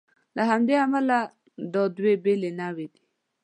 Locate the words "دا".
1.73-1.83